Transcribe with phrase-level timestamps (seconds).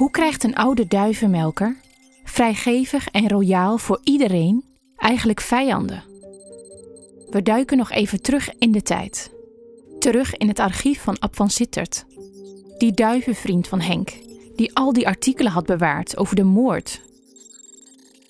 [0.00, 1.76] Hoe krijgt een oude duivenmelker,
[2.24, 4.64] vrijgevig en royaal voor iedereen,
[4.96, 6.02] eigenlijk vijanden?
[7.30, 9.30] We duiken nog even terug in de tijd.
[9.98, 12.04] Terug in het archief van Ab van Sittert.
[12.78, 14.18] Die duivenvriend van Henk,
[14.56, 17.00] die al die artikelen had bewaard over de moord.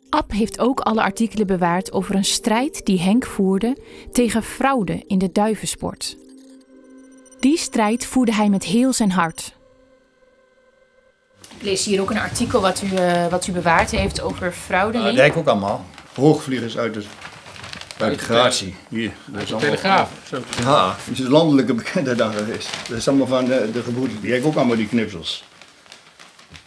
[0.08, 3.76] Ab heeft ook alle artikelen bewaard over een strijd die Henk voerde
[4.12, 6.16] tegen fraude in de duivensport.
[7.40, 9.58] Die strijd voerde hij met heel zijn hart.
[11.60, 14.98] Ik lees hier ook een artikel wat u, uh, wat u bewaard heeft over fraude.
[14.98, 15.84] Ja, dat denk ik ook allemaal.
[16.14, 17.02] Hoogvliegers uit de,
[17.98, 18.74] uit de gratie.
[18.88, 20.10] Hier, dat is allemaal, Telegraaf.
[20.28, 20.38] Zo.
[20.62, 22.70] Ja, het is een landelijke bekende dag geweest.
[22.88, 24.20] Dat is allemaal van de, de geboorte.
[24.20, 25.44] Die heb ik ook allemaal die knipsels.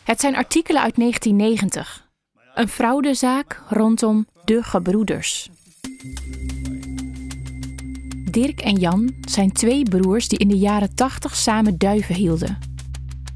[0.03, 2.07] Het zijn artikelen uit 1990.
[2.55, 5.49] Een fraudezaak rondom de gebroeders.
[8.31, 12.72] Dirk en Jan zijn twee broers die in de jaren 80 samen duiven hielden.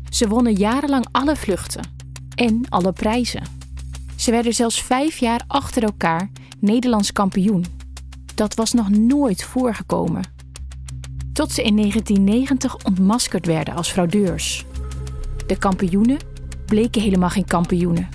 [0.09, 1.83] Ze wonnen jarenlang alle vluchten
[2.35, 3.43] en alle prijzen.
[4.15, 7.65] Ze werden zelfs vijf jaar achter elkaar Nederlands kampioen.
[8.35, 10.23] Dat was nog nooit voorgekomen.
[11.33, 14.65] Tot ze in 1990 ontmaskerd werden als fraudeurs.
[15.47, 16.17] De kampioenen
[16.65, 18.09] bleken helemaal geen kampioenen.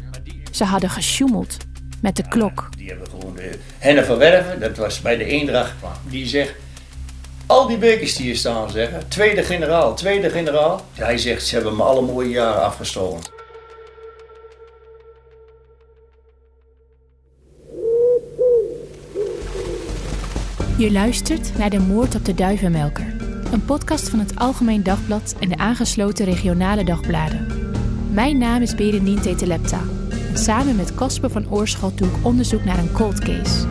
[0.51, 1.57] Ze hadden gesjoemeld
[2.01, 2.69] met de klok.
[2.77, 5.73] Die hebben gewoon de Henne van dat was bij de Eendracht,
[6.09, 6.55] die zegt...
[7.47, 10.81] Al die bekers die hier staan zeggen, tweede generaal, tweede generaal.
[10.93, 13.21] Hij zegt, ze hebben me alle mooie jaren afgestolen.
[20.79, 23.15] Je luistert naar De Moord op de Duivenmelker.
[23.53, 27.47] Een podcast van het Algemeen Dagblad en de aangesloten regionale dagbladen.
[28.11, 29.81] Mijn naam is Berendien Tetelepta.
[30.29, 33.67] En samen met Casper van Oorschot doe ik onderzoek naar een cold case.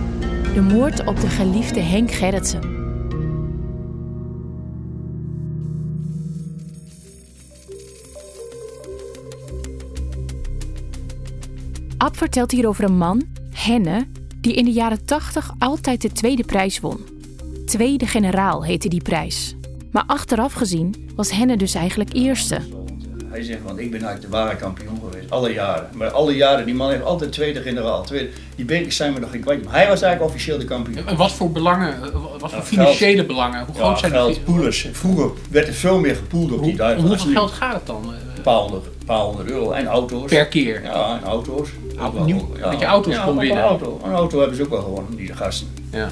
[0.54, 2.71] De moord op de geliefde Henk Gerritsen.
[12.02, 13.22] Ab vertelt hier over een man,
[13.54, 14.08] Henne,
[14.42, 17.00] die in de jaren 80 altijd de tweede prijs won.
[17.66, 19.56] Tweede generaal heette die prijs.
[19.92, 22.60] Maar achteraf gezien was Henne dus eigenlijk eerste.
[23.30, 25.90] Hij zegt, want ik ben eigenlijk de ware kampioen geweest, alle jaren.
[25.94, 28.04] Maar alle jaren, die man heeft altijd tweede generaal.
[28.04, 29.64] Tweede, die bekers zijn me nog geen kwartje.
[29.66, 31.08] Maar hij was eigenlijk officieel de kampioen.
[31.08, 33.66] En wat voor belangen, eh, wat voor financiële belangen?
[33.66, 34.44] Hoe groot Ja, zijn geld, die?
[34.44, 34.88] poelers.
[34.92, 37.08] Vroeger werd er veel meer gepoeld op die duiven.
[37.08, 38.04] hoeveel geld gaat het dan?
[38.04, 39.72] eh, Een paar honderd, een paar honderd euro.
[39.72, 40.30] En auto's.
[40.30, 40.84] Per keer?
[40.84, 41.70] Ja, en auto's.
[42.00, 43.58] Ook nieuw- gewoon, met je auto's ja, kon winnen.
[43.58, 44.00] Een auto.
[44.04, 45.68] een auto hebben ze ook wel gewonnen, die gasten.
[45.92, 46.12] Ja.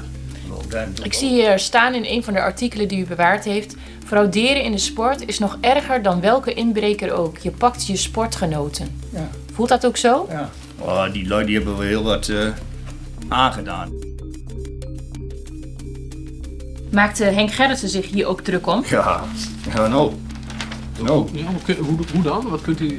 [1.02, 3.76] Ik zie hier staan in een van de artikelen die u bewaard heeft.
[4.06, 7.38] Frauderen in de sport is nog erger dan welke inbreker ook.
[7.38, 9.00] Je pakt je sportgenoten.
[9.12, 9.28] Ja.
[9.52, 10.26] Voelt dat ook zo?
[10.30, 10.50] Ja.
[10.78, 12.48] Oh, die lui die hebben wel heel wat eh,
[13.28, 13.92] aangedaan.
[16.90, 18.84] Maakte Henk Gerritsen zich hier ook druk om?
[18.88, 19.24] Ja,
[19.74, 20.12] ja nou.
[21.02, 22.48] Nou, Ja, hoe, dan?
[22.48, 22.86] Wat kunt u...
[22.88, 22.94] eh,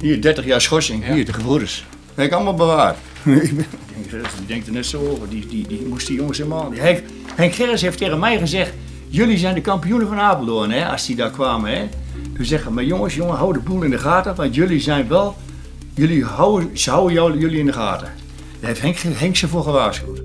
[0.00, 1.14] hier 30 jaar schorsing, Ja.
[1.14, 1.84] hier de gebroeders.
[2.16, 2.96] Dat heb ik allemaal bewaard.
[4.40, 6.70] Ik denkt er net zo over, die, die, die moest die jongens helemaal...
[6.70, 7.02] Die heeft,
[7.34, 8.72] Henk Gerrits heeft tegen mij gezegd,
[9.08, 11.70] jullie zijn de kampioenen van Apeldoorn, hè, als die daar kwamen.
[11.70, 11.88] Hè.
[12.34, 15.36] Toen zeggen, maar jongens, jongen, hou de boel in de gaten, want jullie zijn wel...
[15.94, 18.12] Jullie houden, ze houden jou, jullie in de gaten.
[18.60, 20.22] Daar heeft Henk, Henk ze voor gewaarschuwd.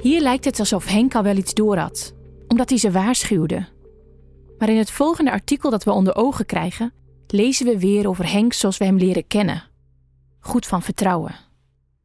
[0.00, 2.14] Hier lijkt het alsof Henk al wel iets door had,
[2.48, 3.66] omdat hij ze waarschuwde.
[4.62, 6.92] Maar in het volgende artikel dat we onder ogen krijgen,
[7.26, 9.62] lezen we weer over Henk zoals we hem leren kennen.
[10.40, 11.34] Goed van vertrouwen.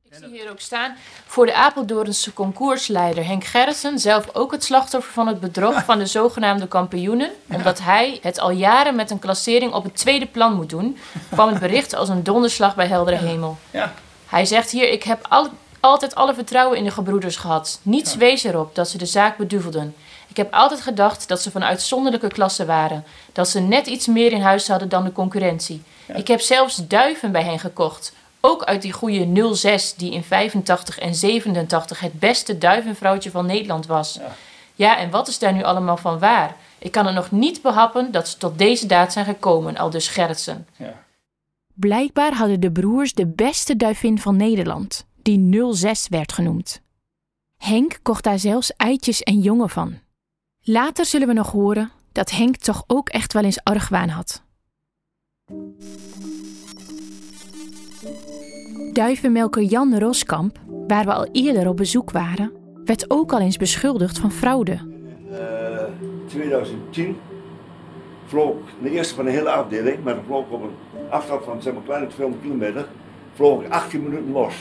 [0.04, 0.96] Ik zie hier ook staan
[1.26, 6.06] voor de Apeldoornse concoursleider Henk Gerritsen, zelf ook het slachtoffer van het bedrog van de
[6.06, 7.32] zogenaamde kampioenen.
[7.48, 10.98] Omdat hij het al jaren met een klassering op het tweede plan moet doen,
[11.32, 13.58] kwam het bericht als een donderslag bij heldere hemel.
[14.26, 17.80] Hij zegt hier: Ik heb al, altijd alle vertrouwen in de gebroeders gehad.
[17.82, 19.96] Niets wees erop dat ze de zaak beduvelden.
[20.28, 23.04] Ik heb altijd gedacht dat ze van uitzonderlijke klasse waren.
[23.34, 25.82] Dat ze net iets meer in huis hadden dan de concurrentie.
[26.16, 28.14] Ik heb zelfs duiven bij hen gekocht.
[28.42, 33.86] Ook uit die goede 06 die in 85 en 87 het beste duivenvrouwtje van Nederland
[33.86, 34.14] was.
[34.14, 34.36] Ja.
[34.78, 36.56] Ja, en wat is daar nu allemaal van waar?
[36.78, 40.08] Ik kan het nog niet behappen dat ze tot deze daad zijn gekomen, al dus
[40.08, 40.68] Gerritsen.
[40.76, 41.04] Ja.
[41.74, 46.82] Blijkbaar hadden de broers de beste duivin van Nederland, die 06 werd genoemd.
[47.58, 50.00] Henk kocht daar zelfs eitjes en jongen van.
[50.70, 54.44] Later zullen we nog horen dat Henk toch ook echt wel eens argwaan had.
[58.94, 62.52] Duivenmelker Jan Roskamp, waar we al eerder op bezoek waren,
[62.86, 64.80] werd ook al eens beschuldigd van fraude.
[65.32, 65.84] Eh,
[66.26, 67.18] 2010
[68.26, 70.76] vloog de eerste van de hele afdeling, maar vloog op een
[71.10, 72.88] afstand van zeg maar, kleine 200 kilometer,
[73.34, 74.56] vloog ik 18 minuten los.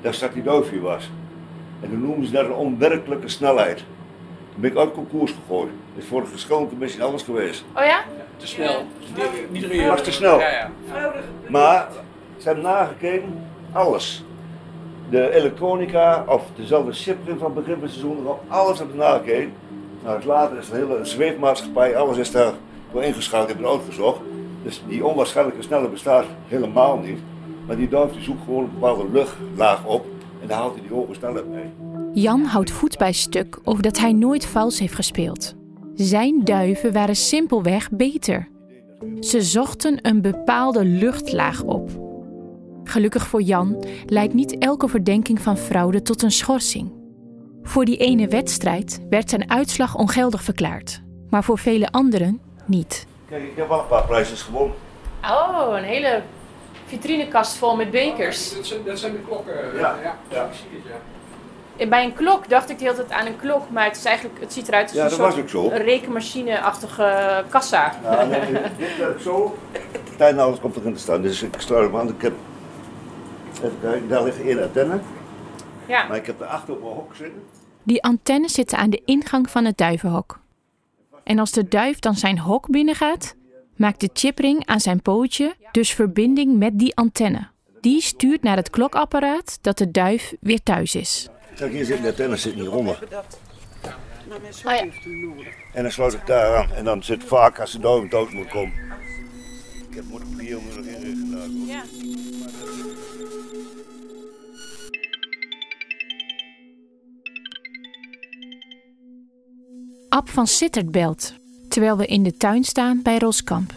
[0.00, 1.10] Daar staat die duifje was.
[1.80, 3.84] En toen noemen ze dat een onwerkelijke snelheid.
[4.60, 5.70] Ben ik uit concours gegooid.
[5.94, 7.64] Dat is voor de verschillende commissie alles geweest.
[7.76, 8.04] Oh ja?
[8.36, 8.82] Te snel.
[9.50, 9.88] Niet, reëel.
[9.88, 10.38] Was te snel.
[10.38, 10.70] Ja, ja.
[11.48, 11.88] Maar
[12.36, 14.24] ze hebben nagekeken, alles.
[15.10, 19.52] De elektronica of dezelfde chipprint van het begin van het seizoen, alles hebben ze nagekeken.
[20.04, 22.52] Nou, later is een hele zweefmaatschappij, alles is daar
[22.92, 24.20] door ingeschakeld, hebben uitgezocht.
[24.62, 27.18] Dus die onwaarschijnlijke snelle bestaat helemaal niet.
[27.66, 30.06] Maar die duif die zoekt gewoon een bepaalde luchtlaag op
[30.42, 31.72] en daar haalt hij die hoge snelheid mee.
[32.20, 35.54] Jan houdt voet bij stuk over dat hij nooit vals heeft gespeeld.
[35.94, 38.48] Zijn duiven waren simpelweg beter.
[39.20, 41.90] Ze zochten een bepaalde luchtlaag op.
[42.84, 46.92] Gelukkig voor Jan leidt niet elke verdenking van fraude tot een schorsing.
[47.62, 53.06] Voor die ene wedstrijd werd zijn uitslag ongeldig verklaard, maar voor vele anderen niet.
[53.28, 54.76] Kijk, ik heb wel een paar prijzen gewonnen.
[55.22, 56.22] Oh, een hele
[56.86, 58.54] vitrinekast vol met bekers.
[58.54, 59.54] Dat zijn, dat zijn de klokken.
[59.74, 59.98] Ja.
[60.30, 60.44] ja.
[60.44, 61.17] Ik zie het, ja.
[61.88, 64.40] Bij een klok dacht ik de hele tijd aan een klok, maar het, is eigenlijk,
[64.40, 65.68] het ziet eruit als Ja, een dat soort was ook zo.
[65.76, 67.94] rekenmachine-achtige kassa.
[68.02, 69.56] Ja, nee, dit werkt zo.
[70.16, 72.08] Tijdens alles komt erin te staan, dus ik sluit hem aan.
[72.08, 72.32] Ik heb,
[73.54, 75.00] even kijken, daar ligt één antenne,
[75.86, 76.06] Ja.
[76.06, 77.42] maar ik heb erachter op mijn hok zitten.
[77.82, 80.38] Die antennes zitten aan de ingang van het duivenhok.
[81.24, 83.34] En als de duif dan zijn hok binnengaat,
[83.76, 87.48] maakt de chipring aan zijn pootje dus verbinding met die antenne.
[87.80, 91.28] Die stuurt naar het klokapparaat dat de duif weer thuis is.
[91.58, 92.98] Kijk, hier zit de antenne zit hieronder.
[93.02, 94.86] Oh ja.
[95.72, 96.70] En dan sluit ik daar aan.
[96.70, 98.74] En dan zit vaak als de duif dood moet komen.
[99.88, 101.82] Ik heb moet op hier moet nog daar, hoor.
[110.08, 111.34] Ab van Sittert belt,
[111.68, 113.74] terwijl we in de tuin staan bij Roskamp.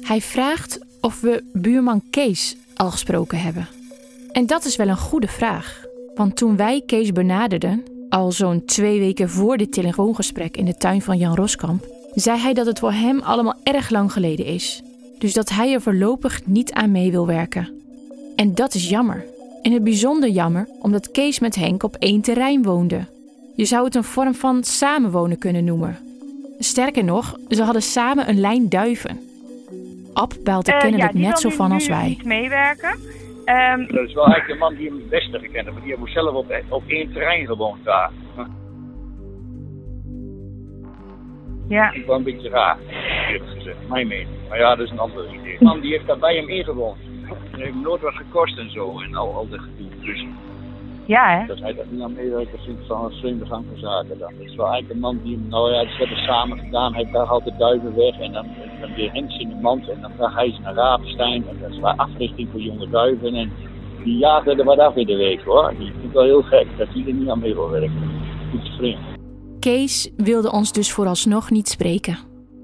[0.00, 3.68] Hij vraagt of we buurman Kees al gesproken hebben.
[4.32, 5.87] En dat is wel een goede vraag.
[6.18, 11.02] Want toen wij Kees benaderden, al zo'n twee weken voor dit telefoongesprek in de tuin
[11.02, 14.82] van Jan Roskamp, zei hij dat het voor hem allemaal erg lang geleden is.
[15.18, 17.68] Dus dat hij er voorlopig niet aan mee wil werken.
[18.36, 19.24] En dat is jammer.
[19.62, 23.06] En het bijzonder jammer omdat Kees met Henk op één terrein woonde.
[23.56, 25.98] Je zou het een vorm van samenwonen kunnen noemen.
[26.58, 29.20] Sterker nog, ze hadden samen een lijn duiven.
[30.12, 32.08] Ab baalt er Eh, kennelijk ja, net zo van als wij.
[32.08, 32.98] niet meewerken.
[33.48, 35.82] Ehm, Dat is wel eigenlijk de man die hem het beste gekend heeft.
[35.82, 38.10] Die heeft zelf op, op één terrein gewoond daar.
[41.68, 41.92] ja.
[41.92, 42.78] Ik wel een beetje raar,
[43.28, 43.88] eerlijk gezegd.
[43.88, 44.28] Mijn mening.
[44.48, 45.58] Maar ja, dat is een ander idee.
[45.58, 46.96] De man die heeft daar bij hem ingewoond.
[47.52, 49.00] En heeft hem nooit wat gekost en zo.
[49.00, 49.90] En al, al dat gedoe.
[50.00, 50.26] Dus
[51.08, 51.46] ja, hè?
[51.46, 54.32] dat hij dat niet aan meewerken vindt van een vreemde gang van zaken dan.
[54.38, 56.94] Dat is wel eigenlijk een man die hem, nou ja, ze hebben samen gedaan.
[56.94, 58.46] Hij daar haalt de duiven weg en dan,
[58.80, 59.88] dan weer Henks in de mand.
[59.88, 61.48] En dan bracht hij ze naar Rapenstein.
[61.48, 63.34] En dat is waar africhting voor jonge duiven.
[63.34, 63.52] En
[64.04, 65.74] die jagen er wat af in de week hoor.
[65.78, 68.10] Die vind ik wel heel gek dat hij er niet aan mee wil werken.
[68.54, 69.06] Iets vreemd.
[69.58, 72.18] Kees wilde ons dus vooralsnog niet spreken.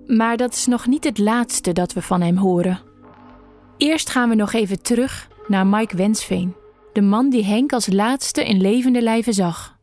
[0.06, 2.80] Maar dat is nog niet het laatste dat we van hem horen.
[3.76, 6.54] Eerst gaan we nog even terug naar Mike Wensveen,
[6.94, 9.76] de man die Henk als laatste in levende lijven zag.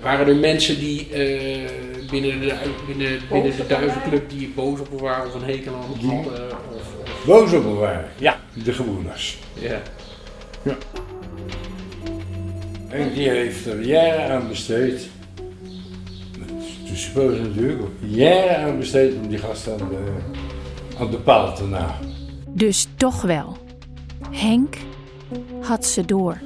[0.00, 1.70] Waren er mensen die eh,
[2.10, 2.54] binnen, de,
[2.86, 6.32] binnen, binnen de duivenclub die boos op hem waren of een hekel aan hem hadden?
[6.44, 8.08] Of, of, Boos op waren.
[8.18, 9.38] Ja, de gewooners.
[9.54, 9.82] ja.
[12.88, 15.08] En die heeft er jaren aan besteed.
[16.38, 16.48] Met
[16.86, 17.82] tussenpoos natuurlijk.
[18.00, 20.12] Jaren aan besteed om die gast aan de,
[20.98, 22.14] aan de paal te nagen.
[22.48, 23.64] Dus toch wel.
[24.30, 24.76] Henk
[25.60, 26.38] had ze door.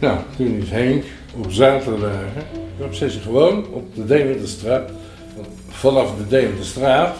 [0.00, 1.04] Nou, toen is Henk
[1.36, 2.42] op zaterdagen,
[2.80, 4.90] op zes gewoon op de Dementerstraat.
[5.36, 7.16] Want Vanaf de Dementerstraat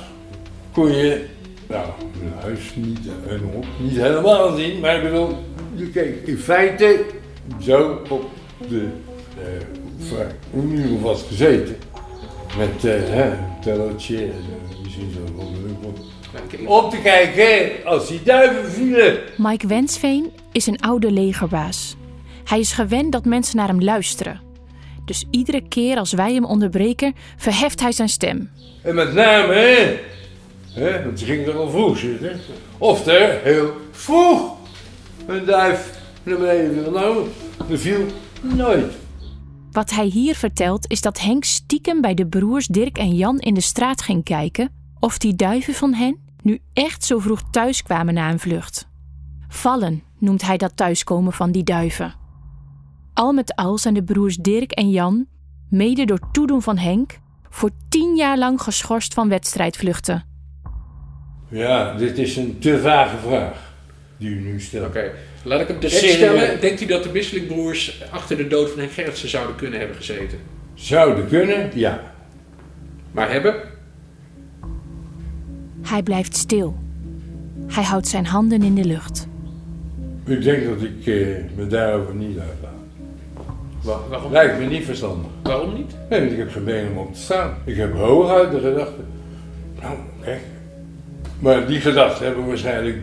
[0.72, 1.24] kon je,
[1.68, 1.86] nou,
[2.20, 2.98] mijn huis niet,
[3.28, 5.36] en op, niet helemaal zien, maar ik bedoel,
[5.74, 7.04] je keek in feite
[7.60, 8.24] zo op
[8.68, 8.88] de,
[9.38, 11.76] eh, hoe nu was gezeten.
[12.58, 15.42] Met eh, een tellertje en eh, misschien zo
[16.66, 19.18] om te kijken als die duiven vielen.
[19.36, 21.96] Mike Wensveen is een oude legerbaas.
[22.44, 24.40] Hij is gewend dat mensen naar hem luisteren.
[25.04, 28.50] Dus iedere keer als wij hem onderbreken, verheft hij zijn stem.
[28.82, 29.96] En met name, hè,
[30.80, 32.40] hè want ze gingen er al vroeg zitten.
[32.78, 34.52] Of er heel vroeg
[35.26, 36.90] een duif naar beneden viel.
[36.90, 37.26] Nou,
[37.70, 38.06] er viel
[38.40, 38.92] nooit.
[39.72, 43.54] Wat hij hier vertelt is dat Henk stiekem bij de broers Dirk en Jan in
[43.54, 48.14] de straat ging kijken of die duiven van hen nu echt zo vroeg thuis kwamen
[48.14, 48.88] na een vlucht.
[49.48, 52.14] Vallen noemt hij dat thuiskomen van die duiven.
[53.14, 55.26] Al met al zijn de broers Dirk en Jan,
[55.70, 57.18] mede door toedoen van Henk,
[57.50, 60.24] voor tien jaar lang geschorst van wedstrijdvluchten.
[61.48, 63.72] Ja, dit is een te vage vraag
[64.16, 64.86] die u nu stelt.
[64.86, 66.16] Oké, Laat ik hem direct Serieus.
[66.16, 66.60] stellen.
[66.60, 70.38] Denkt u dat de Bisselingbroers achter de dood van Henk Gerritsen zouden kunnen hebben gezeten?
[70.74, 72.12] Zouden kunnen, ja.
[73.12, 73.54] Maar hebben?
[75.84, 76.74] Hij blijft stil.
[77.66, 79.26] Hij houdt zijn handen in de lucht.
[80.26, 81.26] Ik denk dat ik eh,
[81.56, 82.72] me daarover niet uitlaat.
[83.82, 85.30] Wa- waarom, Lijkt me niet verstandig.
[85.42, 85.94] waarom niet?
[86.10, 87.54] Nee, want ik heb geen benen om op te staan.
[87.64, 89.00] Ik heb hooguit de gedachte.
[89.82, 90.40] Nou, kijk.
[91.38, 92.96] Maar die gedachten hebben waarschijnlijk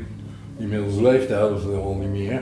[0.58, 2.42] inmiddels leeft de helft al niet meer.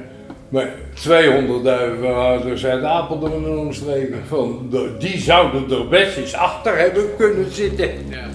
[0.50, 4.20] Maar 200 duivenhouders uit Apeldoorn en omstreken.
[4.28, 4.70] Van,
[5.00, 7.90] die zouden er best eens achter hebben kunnen zitten.
[8.10, 8.28] Ja.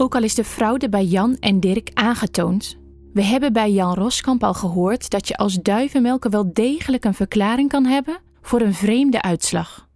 [0.00, 2.76] Ook al is de fraude bij Jan en Dirk aangetoond,
[3.12, 7.68] we hebben bij Jan Roskamp al gehoord dat je als duivenmelker wel degelijk een verklaring
[7.68, 9.88] kan hebben voor een vreemde uitslag.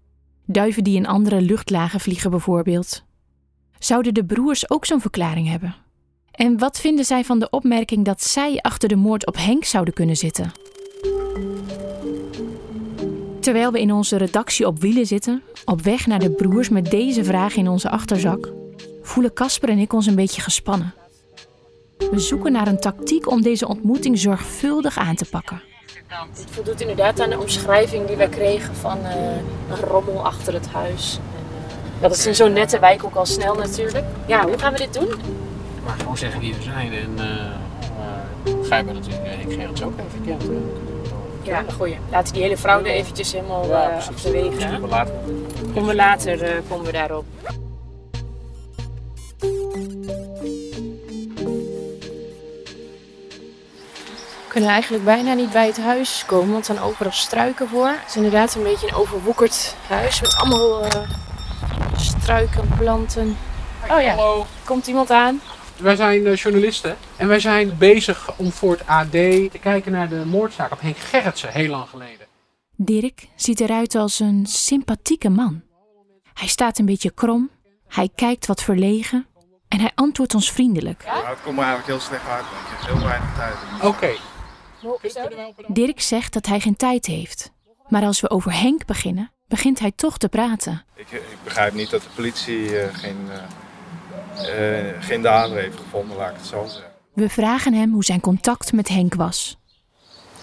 [0.46, 3.04] Duiven die in andere luchtlagen vliegen bijvoorbeeld.
[3.78, 5.74] Zouden de broers ook zo'n verklaring hebben?
[6.30, 9.94] En wat vinden zij van de opmerking dat zij achter de moord op Henk zouden
[9.94, 10.52] kunnen zitten?
[13.40, 17.24] Terwijl we in onze redactie op wielen zitten, op weg naar de broers met deze
[17.24, 18.52] vraag in onze achterzak,
[19.02, 20.94] voelen Casper en ik ons een beetje gespannen.
[22.10, 25.62] We zoeken naar een tactiek om deze ontmoeting zorgvuldig aan te pakken.
[26.06, 29.14] Het voldoet inderdaad aan de omschrijving die wij kregen van eh,
[29.70, 31.18] een rommel achter het huis.
[31.34, 31.44] En,
[31.96, 34.04] eh, dat is in zo'n nette wijk ook al snel natuurlijk.
[34.26, 35.08] Ja, hoe gaan we dit doen?
[35.84, 37.24] Maar gewoon zeggen wie we zijn en uh,
[38.46, 40.50] uh, begrijpen dat u Henk Gerrits ook even kent.
[40.50, 40.56] Uh,
[41.42, 41.96] ja, goeie.
[42.10, 44.66] Laten die hele fraude eventjes helemaal ja, uh, achterwege.
[44.66, 45.14] Komen we later,
[45.74, 47.24] komen we, later uh, komen we daarop.
[54.42, 57.88] We kunnen eigenlijk bijna niet bij het huis komen, want er zijn overal struiken voor.
[57.88, 60.90] Het is inderdaad een beetje een overwoekerd huis met allemaal uh,
[61.96, 63.36] struiken, planten.
[63.90, 64.46] Oh ja, Hallo.
[64.64, 65.40] komt iemand aan?
[65.76, 70.08] Wij zijn uh, journalisten en wij zijn bezig om voor het AD te kijken naar
[70.08, 72.26] de moordzaak op Henk Gerritsen, heel lang geleden.
[72.76, 75.62] Dirk ziet eruit als een sympathieke man.
[76.34, 77.50] Hij staat een beetje krom,
[77.88, 79.26] hij kijkt wat verlegen
[79.72, 81.02] en hij antwoordt ons vriendelijk.
[81.04, 81.28] Ja?
[81.28, 83.54] Het komt me eigenlijk heel slecht uit, want ik heb heel weinig tijd.
[83.82, 83.86] Oké.
[83.86, 84.18] Okay.
[85.66, 87.52] Dirk zegt dat hij geen tijd heeft.
[87.88, 90.84] Maar als we over Henk beginnen, begint hij toch te praten.
[90.94, 93.28] Ik, ik begrijp niet dat de politie uh, geen,
[94.38, 96.90] uh, uh, geen dader heeft gevonden, laat ik het zo zeggen.
[97.14, 99.58] We vragen hem hoe zijn contact met Henk was.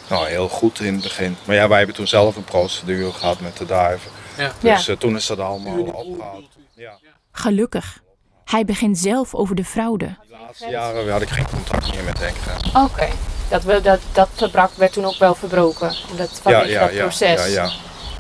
[0.10, 1.36] Nou, heel goed in het begin.
[1.46, 4.12] Maar ja, wij hebben toen zelf een procedure gehad met de duiven.
[4.38, 4.52] Ja.
[4.60, 4.96] Dus ja.
[4.96, 6.48] toen is dat allemaal opgehaald.
[6.76, 6.98] Ja.
[7.32, 8.02] Gelukkig.
[8.50, 10.06] Hij begint zelf over de fraude.
[10.06, 12.36] De laatste jaren had ik geen contact meer met Henk.
[12.68, 12.80] Oké.
[12.80, 13.12] Okay.
[13.50, 15.94] Dat, we, dat, dat verbrak, werd toen ook wel verbroken.
[16.16, 17.40] Dat, ja, ja, dat proces.
[17.40, 17.72] Ja, ja.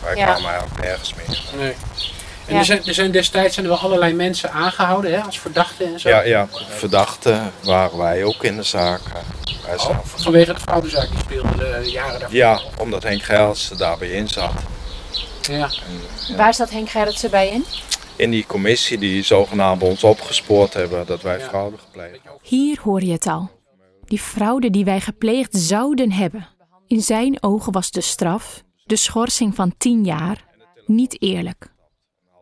[0.03, 0.25] Wij ja.
[0.25, 1.41] kwamen eigenlijk nergens meer.
[1.57, 1.75] Nee.
[2.45, 2.59] En ja.
[2.59, 5.99] er, zijn, er zijn destijds zijn er wel allerlei mensen aangehouden hè, als verdachten en
[5.99, 6.09] zo?
[6.09, 9.01] Ja, ja, verdachten waren wij ook in de zaak.
[9.65, 12.37] Wij oh, vanwege de fraudezaak die speelde de jaren daarvoor?
[12.37, 14.51] Ja, omdat Henk Gerritsen daarbij in zat.
[15.41, 15.53] Ja.
[15.53, 16.35] En, ja.
[16.35, 17.65] Waar zat Henk Gerritsen bij in?
[18.19, 22.41] In die commissie die zogenaamd ons opgespoord hebben dat wij fraude gepleegd hebben.
[22.43, 23.49] Hier hoor je het al.
[24.05, 26.47] Die fraude die wij gepleegd zouden hebben.
[26.87, 30.45] In zijn ogen was de straf, de schorsing van 10 jaar,
[30.85, 31.73] niet eerlijk.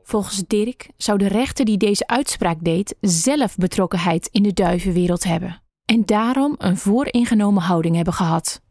[0.04, 5.62] Volgens Dirk zou de rechter die deze uitspraak deed zelf betrokkenheid in de duivenwereld hebben
[5.86, 8.62] en daarom een vooringenomen houding hebben gehad.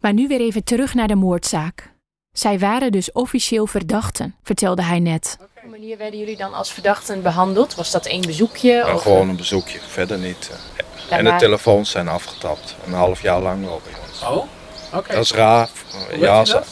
[0.00, 1.96] Maar nu weer even terug naar de moordzaak.
[2.32, 5.38] Zij waren dus officieel verdachten, vertelde hij net.
[5.68, 7.74] Welke manier werden jullie dan als verdachten behandeld?
[7.74, 8.72] Was dat één bezoekje?
[8.72, 10.50] Ja, of gewoon een bezoekje, verder niet.
[11.10, 14.22] Ja, en de telefoons zijn afgetapt, een half jaar lang wel bij ons.
[14.22, 14.46] Oh, oké.
[14.92, 15.14] Okay.
[15.14, 15.68] Dat is raar.
[16.10, 16.66] Hoe ja, dat?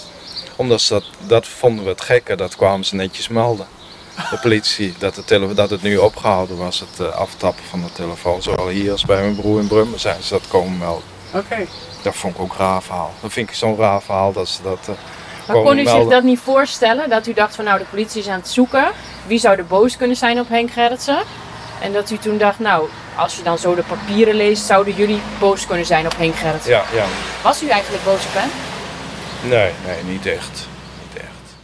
[0.57, 3.67] Omdat ze dat, dat vonden we het gekke, dat kwamen ze netjes melden.
[4.31, 7.93] De politie, dat, de tele, dat het nu opgehouden was, het uh, aftappen van de
[7.93, 8.43] telefoon.
[8.43, 11.05] Zowel hier als bij mijn broer in Brummen zijn ze dat komen melden.
[11.29, 11.39] Oké.
[11.39, 11.69] Okay.
[12.03, 13.13] Dat vond ik ook een raar verhaal.
[13.21, 14.87] Dat vind ik zo'n raar verhaal dat ze dat.
[14.89, 14.95] Uh,
[15.47, 16.03] maar kon u melden.
[16.03, 17.09] zich dat niet voorstellen?
[17.09, 18.91] Dat u dacht van nou de politie is aan het zoeken.
[19.27, 21.19] Wie zou er boos kunnen zijn op Henk Gerritsen?
[21.81, 25.21] En dat u toen dacht, nou, als je dan zo de papieren leest, zouden jullie
[25.39, 26.71] boos kunnen zijn op Henk Gerritsen?
[26.71, 27.05] Ja, ja.
[27.43, 28.49] Was u eigenlijk boos op hem?
[29.51, 30.69] Nee, nee, niet echt.
[31.03, 31.57] Niet echt.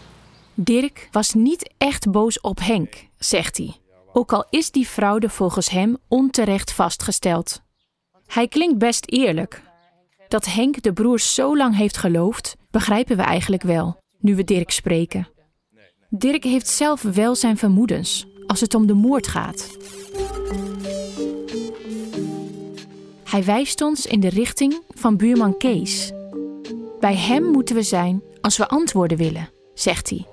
[0.55, 3.77] Dirk was niet echt boos op Henk, zegt hij.
[4.13, 7.63] Ook al is die fraude volgens hem onterecht vastgesteld.
[8.27, 9.63] Hij klinkt best eerlijk.
[10.33, 14.71] Dat Henk de broers zo lang heeft geloofd, begrijpen we eigenlijk wel, nu we Dirk
[14.71, 15.29] spreken.
[16.09, 19.77] Dirk heeft zelf wel zijn vermoedens als het om de moord gaat.
[23.25, 26.13] Hij wijst ons in de richting van buurman Kees.
[27.01, 30.27] Bij hem moeten we zijn als we antwoorden willen, zegt hij.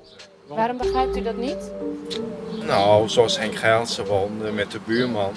[0.48, 1.72] Waarom begrijpt u dat niet?
[2.66, 5.34] Nou, zoals Henk Gerritsen woonde met de buurman.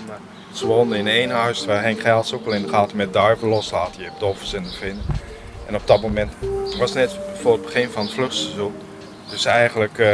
[0.52, 3.48] Ze woonden in één huis waar Henk Geils ook al in de gaten met duiven
[3.48, 4.00] loslaten.
[4.02, 5.04] Je hebt dolfins in de vinnen.
[5.66, 6.32] En op dat moment
[6.78, 8.74] was net voor het begin van het vluchtseizoen.
[9.30, 10.08] Dus eigenlijk eh,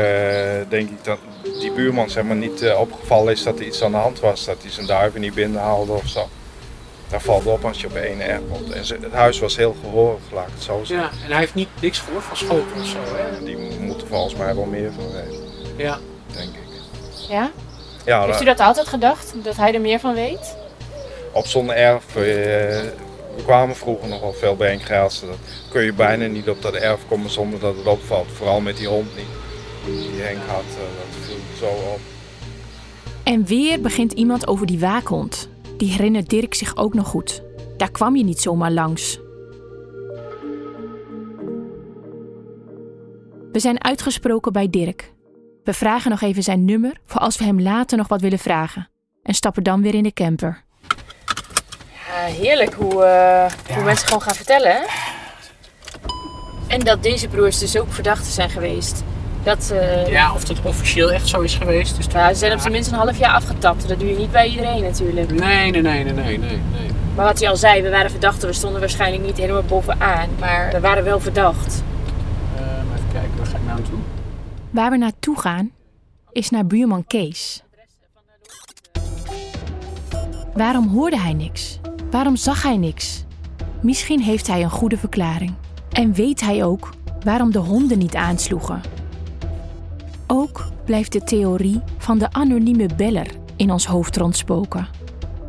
[0.68, 1.18] denk ik dat
[1.61, 4.45] die buurman zeg maar, niet eh, opgevallen is dat er iets aan de hand was.
[4.45, 6.28] Dat hij zijn duiven niet binnenhaalde of zo.
[7.09, 8.71] Daar valt op als je op één erf komt.
[8.71, 11.11] En ze- het huis was heel gehoorig, laat ik het zo zeggen.
[11.18, 13.45] Ja, en hij heeft niet niks gehoord van schoten of zo, hè?
[13.45, 15.42] Die moeten volgens mij wel meer van weten,
[15.76, 15.99] Ja.
[16.33, 16.62] denk ik.
[17.28, 17.50] Ja?
[18.09, 19.35] Ja, Heeft u dat altijd gedacht?
[19.43, 20.57] Dat hij er meer van weet?
[21.33, 22.23] op zo'n erf, eh,
[23.37, 25.29] we kwamen vroeger nog wel veel bij Henk Geilsen.
[25.29, 25.38] Dat
[25.71, 28.27] kun je bijna niet op dat erf komen zonder dat het opvalt.
[28.33, 29.27] Vooral met die hond niet.
[29.85, 32.00] Die Henk had, eh, dat viel zo op.
[33.25, 35.49] En weer begint iemand over die waakhond.
[35.77, 37.43] Die herinnert Dirk zich ook nog goed.
[37.77, 39.19] Daar kwam je niet zomaar langs.
[43.53, 45.12] We zijn uitgesproken bij Dirk.
[45.68, 48.88] We vragen nog even zijn nummer voor als we hem later nog wat willen vragen.
[49.22, 50.62] En stappen dan weer in de camper.
[51.92, 54.80] Ja, heerlijk hoe, eh, hoe mensen gewoon gaan vertellen, hè?
[56.66, 59.04] En dat deze broers dus ook verdachten zijn geweest.
[59.42, 61.96] Dat, eh, Ja, of dat officieel echt zo is geweest.
[61.96, 63.88] Dus ja, ze zijn op zijn minst een half jaar afgetapt.
[63.88, 65.30] Dat doe je niet bij iedereen natuurlijk.
[65.30, 66.38] Nee, nee, nee, nee, nee, nee.
[66.38, 66.90] nee.
[67.14, 68.48] Maar wat hij al zei, we waren verdachten.
[68.48, 70.28] We stonden waarschijnlijk niet helemaal bovenaan.
[70.38, 71.82] Maar we waren wel verdacht.
[72.56, 73.98] Ehm, even kijken, waar ga ik nou naartoe?
[74.70, 75.70] Waar we naartoe gaan
[76.32, 77.62] is naar buurman Kees.
[80.54, 81.80] Waarom hoorde hij niks?
[82.10, 83.25] Waarom zag hij niks?
[83.82, 85.54] Misschien heeft hij een goede verklaring.
[85.90, 86.90] En weet hij ook
[87.25, 88.80] waarom de honden niet aansloegen.
[90.26, 94.88] Ook blijft de theorie van de anonieme beller in ons hoofd rondspoken.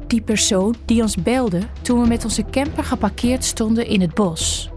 [0.08, 4.70] Die persoon die ons belde toen we met onze camper geparkeerd stonden in het bos.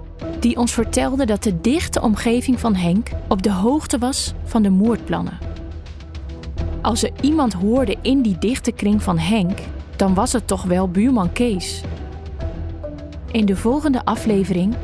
[0.42, 4.70] Die ons vertelde dat de dichte omgeving van Henk op de hoogte was van de
[4.70, 5.38] moordplannen.
[6.80, 9.58] Als er iemand hoorde in die dichte kring van Henk,
[9.96, 11.82] dan was het toch wel buurman Kees.
[13.30, 14.74] In de volgende aflevering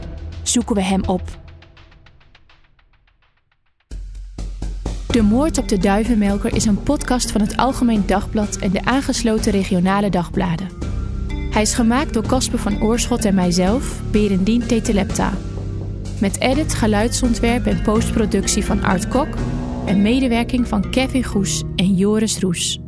[0.43, 1.23] zoeken we hem op.
[5.09, 9.53] De Moord op de Duivenmelker is een podcast van het Algemeen Dagblad en de aangesloten
[9.53, 10.88] regionale dagbladen.
[11.51, 15.33] Hij is gemaakt door Casper van Oorschot en mijzelf, Berendien Tetelepta.
[16.21, 19.29] Met edit, geluidsontwerp en postproductie van Art Kok
[19.87, 22.79] en medewerking van Kevin Goes en Joris Roes.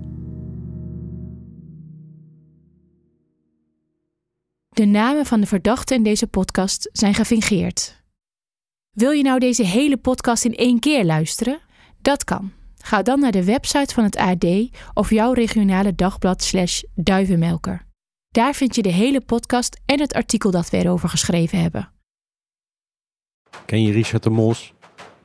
[4.68, 8.03] De namen van de verdachten in deze podcast zijn gefingeerd.
[8.90, 11.61] Wil je nou deze hele podcast in één keer luisteren?
[12.03, 12.53] Dat kan.
[12.77, 14.46] Ga dan naar de website van het AD
[14.94, 17.88] of jouw regionale dagblad slash duivenmelker.
[18.33, 21.93] Daar vind je de hele podcast en het artikel dat we erover geschreven hebben.
[23.66, 24.75] Ken je Richard de Mos?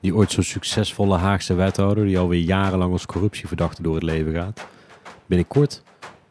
[0.01, 4.67] Die ooit zo'n succesvolle Haagse wethouder die alweer jarenlang als corruptieverdachte door het leven gaat.
[5.25, 5.83] Binnenkort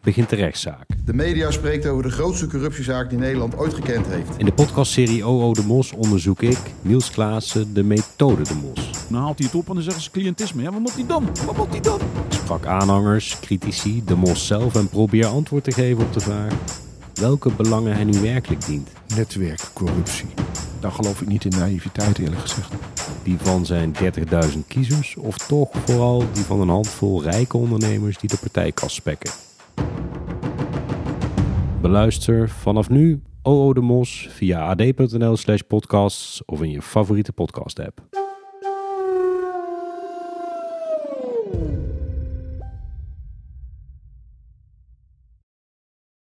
[0.04, 0.86] begint de rechtszaak.
[1.04, 4.30] De media spreekt over de grootste corruptiezaak die Nederland ooit gekend heeft.
[4.36, 8.90] In de podcastserie OO de Mos onderzoek ik, Niels Klaassen, de methode de Mos.
[9.08, 10.62] Dan haalt hij het op en dan zeggen ze cliëntisme.
[10.62, 11.28] Ja, wat moet hij dan?
[11.46, 12.00] Wat moet hij dan?
[12.00, 16.52] Ik sprak aanhangers, critici, de Mos zelf en probeer antwoord te geven op de vraag
[17.14, 18.88] welke belangen hij nu werkelijk dient.
[19.16, 20.28] Netwerkcorruptie.
[20.80, 22.72] Daar geloof ik niet in naïviteit eerlijk gezegd.
[23.22, 23.94] Die van zijn
[24.52, 29.30] 30.000 kiezers of toch vooral die van een handvol rijke ondernemers die de partijkas spekken.
[31.84, 37.78] Beluister vanaf nu OO de Mos via ad.nl slash podcasts of in je favoriete podcast
[37.78, 38.23] app.